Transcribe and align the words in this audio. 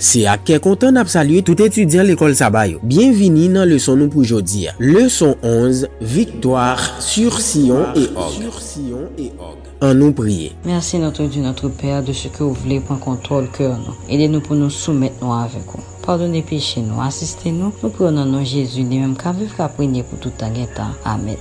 Se 0.00 0.22
ak 0.24 0.46
ke 0.48 0.56
kontan 0.64 0.96
ap 0.96 1.10
salye 1.12 1.42
tout 1.44 1.60
etudyan 1.60 2.06
l'ekol 2.08 2.32
sabay. 2.32 2.78
Bienvini 2.80 3.50
nan 3.52 3.68
leson 3.68 4.00
nou 4.00 4.08
pou 4.08 4.24
jodi 4.24 4.64
ya. 4.64 4.72
Leson 4.80 5.34
11, 5.44 5.90
Victoire 6.00 6.80
sur 7.04 7.36
Sion 7.44 7.84
et 7.94 8.08
Og. 8.16 9.68
An 9.84 10.00
nou 10.00 10.12
priye. 10.16 10.54
Mersi 10.64 10.98
notre 10.98 11.24
Dieu, 11.24 11.42
notre 11.42 11.68
Père, 11.68 12.02
de 12.02 12.14
ce 12.14 12.28
que 12.28 12.42
vous 12.42 12.54
voulez 12.54 12.80
prendre 12.80 13.00
contrôle 13.00 13.48
cœur 13.50 13.76
nous. 13.76 13.94
Aidez-nous 14.08 14.40
pour 14.40 14.56
nous 14.56 14.70
soumettre 14.70 15.22
nous 15.22 15.32
avec 15.32 15.64
vous. 15.66 15.82
Pardonnez 16.06 16.42
péché 16.42 16.80
nous, 16.80 17.00
assistez 17.00 17.52
nous. 17.52 17.72
Nous 17.82 17.90
prenons 17.90 18.24
nom 18.24 18.44
Jésus, 18.44 18.84
nous 18.84 19.00
même 19.00 19.16
qu'à 19.16 19.32
vivre 19.32 19.54
qu'à 19.54 19.68
prier 19.68 20.02
pour 20.02 20.18
tout 20.18 20.32
un 20.40 20.50
guetin. 20.50 20.92
Amen. 21.04 21.36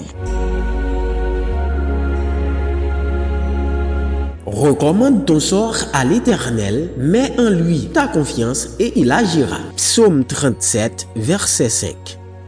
Recommande 4.52 5.26
ton 5.26 5.40
sort 5.40 5.78
à 5.94 6.04
l'Éternel, 6.04 6.90
mets 6.98 7.32
en 7.38 7.50
lui 7.50 7.90
ta 7.94 8.08
confiance 8.08 8.70
et 8.80 8.94
il 8.96 9.12
agira. 9.12 9.60
Psaume 9.76 10.26
37, 10.26 11.08
verset 11.16 11.70
5. 11.70 11.96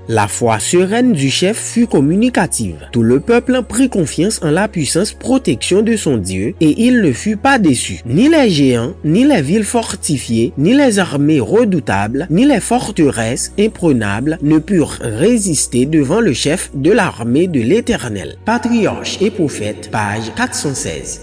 La 0.08 0.28
foi 0.28 0.60
sereine 0.60 1.14
du 1.14 1.30
chef 1.30 1.58
fut 1.58 1.86
communicative. 1.86 2.88
Tout 2.92 3.04
le 3.04 3.20
peuple 3.20 3.62
prit 3.62 3.88
confiance 3.88 4.42
en 4.42 4.50
la 4.50 4.68
puissance 4.68 5.14
protection 5.14 5.84
de 5.84 5.96
son 5.96 6.18
Dieu 6.18 6.56
et 6.60 6.86
il 6.86 7.02
ne 7.02 7.12
fut 7.12 7.38
pas 7.38 7.60
déçu. 7.60 8.02
Ni 8.08 8.28
les 8.28 8.50
géants, 8.50 8.94
ni 9.06 9.24
les 9.24 9.44
villes 9.44 9.64
fortifiées, 9.64 10.54
ni 10.58 10.74
les 10.74 10.98
armées 10.98 11.40
redoutables, 11.40 12.26
ni 12.32 12.46
les 12.46 12.60
forteresses 12.60 13.54
imprenables 13.60 14.40
ne 14.42 14.58
purent 14.58 14.98
résister 15.02 15.86
devant 15.86 16.20
le 16.20 16.34
chef 16.34 16.72
de 16.74 16.92
l'armée 16.92 17.48
de 17.48 17.62
l'Éternel. 17.62 18.38
Patriarche 18.44 19.20
et 19.22 19.30
prophète, 19.30 19.90
page 19.92 20.34
416. 20.36 21.22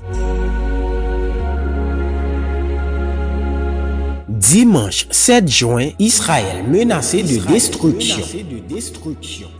Dimanche 4.49 5.07
7 5.11 5.47
juin, 5.47 5.91
Israël 5.99 6.65
menacé 6.67 7.23
de 7.23 7.37
destruction. 7.53 8.25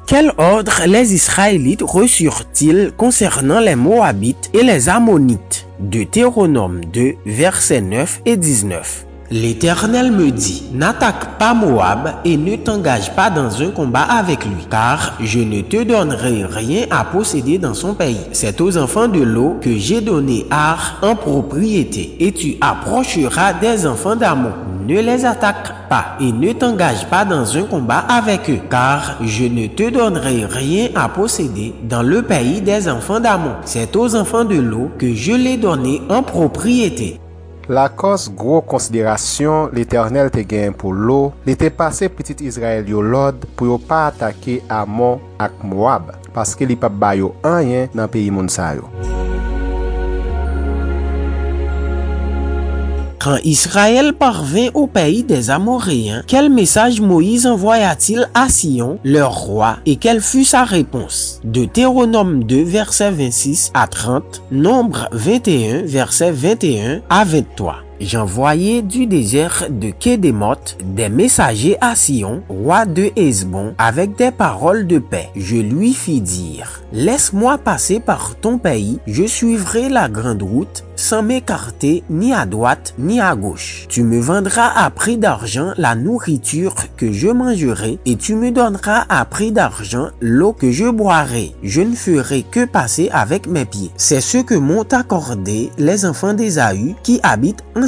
Quel 0.07 0.33
ordre 0.39 0.85
les 0.87 1.13
Israélites 1.13 1.83
reçurent-ils 1.83 2.93
concernant 2.97 3.61
les 3.61 3.77
Moabites 3.77 4.49
et 4.55 4.63
les 4.63 4.89
Ammonites? 4.89 5.67
Deutéronome 5.79 6.81
2, 6.87 7.17
versets 7.27 7.83
9 7.83 8.23
et 8.25 8.39
19. 8.39 9.08
L'Éternel 9.31 10.11
me 10.11 10.31
dit, 10.31 10.63
n'attaque 10.73 11.39
pas 11.39 11.53
Moab 11.53 12.15
et 12.25 12.39
ne 12.39 12.57
t'engage 12.57 13.15
pas 13.15 13.29
dans 13.29 13.61
un 13.61 13.71
combat 13.73 14.05
avec 14.05 14.43
lui, 14.47 14.67
car 14.71 15.17
je 15.21 15.41
ne 15.41 15.61
te 15.61 15.83
donnerai 15.83 16.47
rien 16.47 16.87
à 16.91 17.05
posséder 17.05 17.59
dans 17.59 17.75
son 17.75 17.93
pays. 17.93 18.17
C'est 18.33 18.59
aux 18.63 18.79
enfants 18.79 19.07
de 19.07 19.21
l'eau 19.21 19.59
que 19.61 19.77
j'ai 19.77 20.01
donné 20.01 20.47
Ar 20.51 20.99
en 21.03 21.15
propriété, 21.15 22.17
et 22.21 22.33
tu 22.33 22.57
approcheras 22.63 23.53
des 23.53 23.87
enfants 23.87 24.17
d'Amon. 24.17 24.53
Ne 24.87 24.99
les 24.99 25.27
attaque 25.27 25.91
pas 25.91 26.17
et 26.19 26.33
ne 26.33 26.55
t'engage 26.55 27.07
pas 27.09 27.27
dans 27.27 27.55
un 27.55 27.65
combat 27.65 28.07
avec 28.09 28.49
eux, 28.49 28.61
car 28.71 29.19
je 29.23 29.45
ne 29.45 29.67
te 29.67 29.91
donnerai 29.91 30.47
rien 30.47 30.89
à 30.95 31.11
posséder 31.11 31.75
dans 31.87 32.03
le 32.03 32.23
pays 32.23 32.63
des 32.63 32.89
enfants 32.89 33.21
d'Amon. 33.21 33.57
C'est 33.67 33.95
aux 33.95 34.17
enfants 34.17 34.47
de 34.47 34.57
l'eau 34.57 34.91
que 34.97 35.13
je 35.13 35.33
l'ai 35.33 35.59
donné 35.59 36.01
en 36.09 36.23
propriété. 36.23 37.21
La 37.69 37.83
kos 37.93 38.31
gro 38.33 38.63
konsiderasyon 38.65 39.75
l'Eternel 39.77 40.31
te 40.33 40.41
gen 40.49 40.73
pou 40.73 40.97
lo, 40.97 41.19
li 41.45 41.53
te 41.61 41.69
pase 41.69 42.09
petit 42.09 42.41
Israel 42.49 42.89
yo 42.89 43.03
lod 43.05 43.45
pou 43.59 43.69
yo 43.69 43.77
pa 43.91 44.07
atake 44.09 44.63
Amon 44.73 45.21
ak 45.37 45.61
Moab, 45.69 46.15
paske 46.33 46.65
li 46.65 46.81
pa 46.81 46.89
bayo 46.89 47.35
anyen 47.45 47.93
nan 47.93 48.09
peyi 48.09 48.33
moun 48.33 48.49
sa 48.49 48.73
yo. 48.79 48.89
Quand 53.19 53.39
Israël 53.43 54.13
parvint 54.13 54.69
au 54.75 54.87
pays 54.87 55.25
des 55.25 55.51
Amoréens, 55.51 56.23
quel 56.27 56.51
message 56.51 57.01
Moïse 57.01 57.47
envoya-t-il 57.47 58.31
à 58.33 58.49
Sion, 58.49 59.01
leur 59.03 59.35
roi, 59.35 59.79
et 59.87 59.97
quelle 59.97 60.21
fut 60.21 60.45
sa 60.45 60.63
réponse? 60.63 61.41
Deutéronome 61.43 62.45
2, 62.45 62.63
verset 62.63 63.11
26 63.11 63.73
à 63.75 63.89
30, 63.89 64.43
Nombre 64.53 65.09
21, 65.13 65.83
verset 65.83 66.31
21 66.31 67.01
à 67.11 67.25
23. 67.25 67.88
J'envoyai 68.01 68.83
du 68.83 69.07
désert 69.07 69.67
de 69.71 69.91
Kédémoth 69.91 70.79
des 70.85 71.09
messagers 71.09 71.77
à 71.81 71.97
Sion, 71.97 72.43
roi 72.49 72.87
de 72.87 73.11
Hesbon, 73.17 73.75
avec 73.77 74.17
des 74.17 74.31
paroles 74.31 74.87
de 74.87 75.01
paix. 75.01 75.31
Je 75.35 75.57
lui 75.57 75.93
fis 75.95 76.21
dire, 76.21 76.83
Laisse-moi 76.93 77.59
passer 77.59 78.01
par 78.01 78.37
ton 78.37 78.57
pays, 78.57 78.99
je 79.07 79.25
suivrai 79.25 79.89
la 79.89 80.09
grande 80.09 80.43
route, 80.43 80.85
sans 80.97 81.23
m'écarter 81.23 82.03
ni 82.09 82.33
à 82.33 82.47
droite 82.47 82.95
ni 82.99 83.21
à 83.21 83.35
gauche. 83.35 83.87
Tu 83.89 84.03
me 84.05 84.19
vendras 84.21 84.73
à 84.75 84.89
prix 84.91 85.19
d'argent 85.19 85.73
la 85.77 85.95
nourriture 85.95 86.75
que 86.97 87.13
je 87.13 87.29
mangerai, 87.29 87.99
et 88.07 88.17
tu 88.17 88.37
me 88.37 88.53
donneras 88.53 89.05
à 89.09 89.25
prix 89.25 89.53
d'argent 89.53 90.09
l'eau 90.21 90.53
que 90.53 90.71
je 90.71 90.89
boirai. 90.89 91.53
Je 91.63 91.83
ne 91.83 91.95
ferai 91.95 92.43
que 92.43 92.65
passer 92.65 93.11
avec 93.13 93.49
mes 93.49 93.65
pieds. 93.65 93.91
C'est 93.97 94.23
ce 94.23 94.39
que 94.39 94.55
m'ont 94.55 94.87
accordé 94.91 95.71
les 95.79 96.07
enfants 96.07 96.33
d'Ésaü 96.33 96.95
qui 97.03 97.21
habitent 97.23 97.65
en 97.77 97.88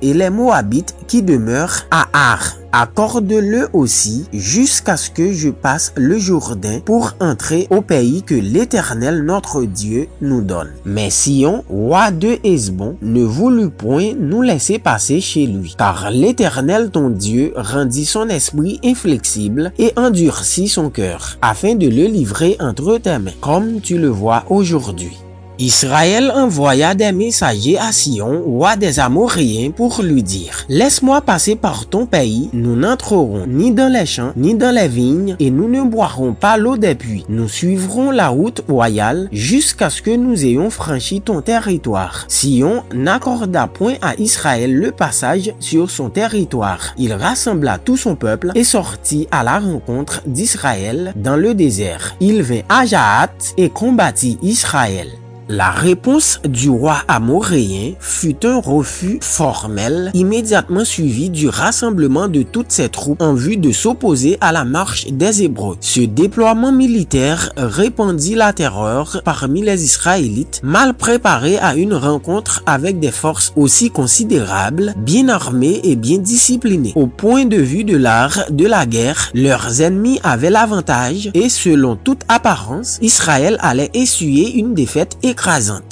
Et 0.00 0.14
les 0.14 0.30
Moabites 0.30 0.94
qui 1.06 1.22
demeurent 1.22 1.86
à 1.90 2.06
Ar. 2.12 2.56
Accorde-le 2.72 3.68
aussi 3.72 4.26
jusqu'à 4.32 4.96
ce 4.96 5.10
que 5.10 5.32
je 5.32 5.50
passe 5.50 5.92
le 5.96 6.18
Jourdain 6.18 6.80
pour 6.84 7.14
entrer 7.20 7.66
au 7.70 7.82
pays 7.82 8.22
que 8.22 8.34
l'Éternel 8.34 9.24
notre 9.24 9.64
Dieu 9.64 10.06
nous 10.22 10.40
donne. 10.40 10.70
Mais 10.86 11.10
Sion, 11.10 11.64
roi 11.68 12.12
de 12.12 12.38
Hesbon, 12.44 12.96
ne 13.02 13.24
voulut 13.24 13.70
point 13.70 14.12
nous 14.18 14.40
laisser 14.40 14.78
passer 14.78 15.20
chez 15.20 15.46
lui, 15.46 15.74
car 15.76 16.10
l'Éternel 16.10 16.90
ton 16.90 17.10
Dieu 17.10 17.52
rendit 17.56 18.06
son 18.06 18.28
esprit 18.28 18.80
inflexible 18.84 19.72
et 19.78 19.92
endurcit 19.96 20.68
son 20.68 20.88
cœur, 20.88 21.36
afin 21.42 21.74
de 21.74 21.88
le 21.88 22.04
livrer 22.04 22.56
entre 22.60 22.96
tes 22.98 23.18
mains, 23.18 23.32
comme 23.40 23.80
tu 23.80 23.98
le 23.98 24.08
vois 24.08 24.44
aujourd'hui. 24.48 25.18
Israël 25.60 26.32
envoya 26.34 26.94
des 26.94 27.12
messagers 27.12 27.76
à 27.76 27.92
Sion, 27.92 28.42
roi 28.46 28.76
des 28.76 28.98
Amoréens, 28.98 29.72
pour 29.72 30.00
lui 30.00 30.22
dire, 30.22 30.64
Laisse-moi 30.70 31.20
passer 31.20 31.54
par 31.54 31.84
ton 31.84 32.06
pays, 32.06 32.48
nous 32.54 32.76
n'entrerons 32.76 33.44
ni 33.46 33.70
dans 33.70 33.92
les 33.92 34.06
champs, 34.06 34.32
ni 34.36 34.54
dans 34.54 34.74
les 34.74 34.88
vignes, 34.88 35.36
et 35.38 35.50
nous 35.50 35.68
ne 35.68 35.82
boirons 35.82 36.32
pas 36.32 36.56
l'eau 36.56 36.78
des 36.78 36.94
puits. 36.94 37.26
Nous 37.28 37.46
suivrons 37.46 38.10
la 38.10 38.28
route 38.28 38.62
royale 38.70 39.28
jusqu'à 39.32 39.90
ce 39.90 40.00
que 40.00 40.16
nous 40.16 40.46
ayons 40.46 40.70
franchi 40.70 41.20
ton 41.20 41.42
territoire. 41.42 42.24
Sion 42.28 42.82
n'accorda 42.94 43.66
point 43.66 43.96
à 44.00 44.14
Israël 44.14 44.74
le 44.74 44.92
passage 44.92 45.52
sur 45.60 45.90
son 45.90 46.08
territoire. 46.08 46.94
Il 46.96 47.12
rassembla 47.12 47.76
tout 47.76 47.98
son 47.98 48.16
peuple 48.16 48.52
et 48.54 48.64
sortit 48.64 49.28
à 49.30 49.44
la 49.44 49.58
rencontre 49.58 50.22
d'Israël 50.24 51.12
dans 51.16 51.36
le 51.36 51.52
désert. 51.52 52.16
Il 52.18 52.40
vint 52.40 52.62
à 52.70 52.86
Jahat 52.86 53.28
et 53.58 53.68
combattit 53.68 54.38
Israël. 54.40 55.08
La 55.52 55.72
réponse 55.72 56.38
du 56.48 56.70
roi 56.70 56.98
amoréen 57.08 57.94
fut 57.98 58.46
un 58.46 58.60
refus 58.60 59.18
formel 59.20 60.12
immédiatement 60.14 60.84
suivi 60.84 61.28
du 61.28 61.48
rassemblement 61.48 62.28
de 62.28 62.42
toutes 62.42 62.70
ses 62.70 62.88
troupes 62.88 63.20
en 63.20 63.34
vue 63.34 63.56
de 63.56 63.72
s'opposer 63.72 64.38
à 64.40 64.52
la 64.52 64.64
marche 64.64 65.08
des 65.08 65.42
Hébreux. 65.42 65.76
Ce 65.80 66.02
déploiement 66.02 66.70
militaire 66.70 67.50
répandit 67.56 68.36
la 68.36 68.52
terreur 68.52 69.22
parmi 69.24 69.62
les 69.62 69.82
Israélites 69.82 70.60
mal 70.62 70.94
préparés 70.94 71.58
à 71.58 71.74
une 71.74 71.94
rencontre 71.94 72.62
avec 72.64 73.00
des 73.00 73.10
forces 73.10 73.52
aussi 73.56 73.90
considérables, 73.90 74.94
bien 74.98 75.28
armées 75.28 75.80
et 75.82 75.96
bien 75.96 76.18
disciplinées. 76.18 76.92
Au 76.94 77.08
point 77.08 77.44
de 77.44 77.56
vue 77.56 77.82
de 77.82 77.96
l'art 77.96 78.44
de 78.50 78.66
la 78.66 78.86
guerre, 78.86 79.32
leurs 79.34 79.80
ennemis 79.80 80.20
avaient 80.22 80.48
l'avantage 80.50 81.28
et 81.34 81.48
selon 81.48 81.96
toute 81.96 82.22
apparence, 82.28 83.00
Israël 83.02 83.58
allait 83.60 83.90
essuyer 83.94 84.56
une 84.56 84.74
défaite 84.74 85.18
écrasante. 85.24 85.39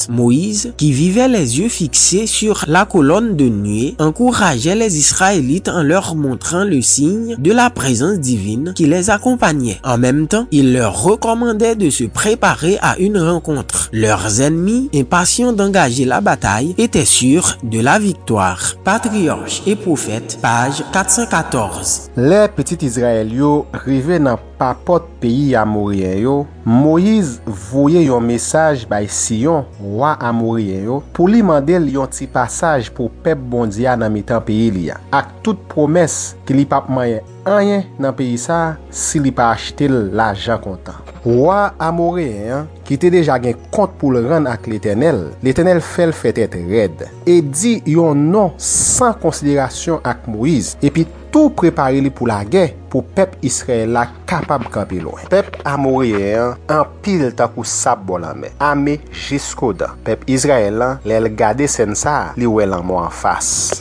Moïse, 0.08 0.72
qui 0.76 0.92
vivait 0.92 1.28
les 1.28 1.58
yeux 1.58 1.68
fixés 1.68 2.26
sur 2.26 2.64
la 2.68 2.84
colonne 2.84 3.36
de 3.36 3.48
nuée, 3.48 3.94
encourageait 3.98 4.74
les 4.74 4.98
Israélites 4.98 5.68
en 5.68 5.82
leur 5.82 6.14
montrant 6.14 6.64
le 6.64 6.82
signe 6.82 7.36
de 7.38 7.52
la 7.52 7.70
présence 7.70 8.18
divine 8.18 8.72
qui 8.74 8.86
les 8.86 9.10
accompagnait. 9.10 9.80
En 9.84 9.98
même 9.98 10.28
temps, 10.28 10.46
il 10.50 10.72
leur 10.72 11.02
recommandait 11.02 11.76
de 11.76 11.90
se 11.90 12.04
préparer 12.04 12.78
à 12.82 12.98
une 12.98 13.18
rencontre. 13.18 13.88
Leurs 13.92 14.40
ennemis, 14.40 14.90
impatients 14.94 15.52
d'engager 15.52 16.04
la 16.04 16.20
bataille, 16.20 16.74
étaient 16.78 17.04
sûrs 17.04 17.58
de 17.62 17.80
la 17.80 17.98
victoire. 17.98 18.74
Patriarche 18.84 19.62
et 19.66 19.76
prophète, 19.76 20.38
page 20.42 20.82
414. 20.92 22.10
Les 22.16 22.48
petits 22.54 22.84
Israël 22.84 23.32
yo 23.32 23.66
rive 23.72 24.18
nan 24.18 24.36
papot 24.58 25.06
peyi 25.22 25.54
Amoryen 25.58 26.18
yo, 26.20 26.34
Moïse 26.66 27.38
voye 27.46 28.04
yon 28.04 28.26
mesaj 28.26 28.84
bay 28.90 29.08
Sion, 29.10 29.64
roi 29.80 30.16
Amoryen 30.20 30.84
yo, 30.88 31.00
pou 31.16 31.30
li 31.30 31.40
mandel 31.46 31.88
yon 31.94 32.10
ti 32.12 32.28
pasaj 32.30 32.90
pou 32.94 33.12
pep 33.24 33.40
bondiya 33.52 33.96
nan 33.98 34.12
mitan 34.14 34.42
peyi 34.44 34.68
li 34.74 34.88
ya. 34.90 34.98
Ak 35.14 35.30
tout 35.46 35.62
promes 35.72 36.18
ki 36.48 36.58
li 36.58 36.66
pap 36.68 36.90
mayen 36.92 37.24
anyen 37.56 37.86
nan 38.00 38.14
peyi 38.16 38.38
sa 38.40 38.76
si 38.90 39.20
li 39.22 39.32
pa 39.34 39.50
achete 39.54 39.88
la 39.88 40.32
jan 40.34 40.60
kontan. 40.62 40.98
Roi 41.24 41.68
Amoreyen 41.82 42.68
ki 42.86 42.96
te 43.00 43.10
deja 43.12 43.36
gen 43.42 43.56
kont 43.74 43.96
pou 44.00 44.14
l 44.14 44.26
ran 44.28 44.46
ak 44.48 44.68
l'Eternel, 44.70 45.26
l'Eternel 45.44 45.82
fel 45.84 46.14
fetet 46.16 46.54
red. 46.68 47.04
E 47.28 47.40
di 47.42 47.78
yon 47.92 48.28
non 48.32 48.54
san 48.62 49.16
konsiderasyon 49.20 50.04
ak 50.06 50.28
Moise, 50.30 50.78
epi 50.84 51.04
tou 51.32 51.52
prepare 51.52 52.00
li 52.00 52.12
pou 52.14 52.28
la 52.30 52.40
gen 52.48 52.72
pou 52.88 53.04
pep 53.04 53.36
Israel 53.44 53.92
la 53.96 54.06
kapab 54.28 54.68
kampi 54.72 55.02
loin. 55.04 55.26
Pep 55.32 55.58
Amoreyen 55.68 56.56
an 56.72 56.86
pil 57.04 57.28
takou 57.36 57.66
sap 57.68 58.06
bolan 58.08 58.40
men, 58.40 58.54
ame 58.62 58.98
jisko 59.12 59.74
dan. 59.76 59.98
Pep 60.06 60.24
Israel 60.30 60.80
lan 60.80 61.08
lel 61.08 61.32
gade 61.36 61.68
sen 61.68 61.98
sa 61.98 62.20
li 62.38 62.48
wè 62.48 62.68
lan 62.68 62.86
mo 62.88 63.02
an 63.02 63.12
fas. 63.12 63.78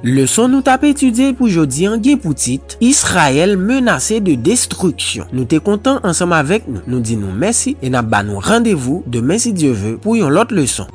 Leson 0.00 0.48
nou 0.48 0.64
tap 0.64 0.86
etudye 0.88 1.34
pou 1.36 1.50
jodi 1.52 1.84
an 1.84 2.00
gen 2.00 2.16
pou 2.22 2.32
tit, 2.32 2.78
Israel 2.80 3.58
menase 3.60 4.16
de 4.24 4.32
destruksyon. 4.40 5.28
Nou 5.28 5.44
te 5.44 5.60
kontan 5.60 6.00
ansam 6.08 6.32
avek 6.32 6.64
nou, 6.70 6.80
nou 6.88 7.04
di 7.04 7.18
nou 7.20 7.36
mersi, 7.36 7.76
e 7.84 7.92
nap 7.92 8.08
ba 8.08 8.22
nou 8.24 8.40
randevou, 8.40 9.04
demen 9.04 9.42
si 9.42 9.52
Diyo 9.52 9.76
ve, 9.76 9.98
pou 10.00 10.16
yon 10.16 10.32
lot 10.32 10.56
leson. 10.56 10.88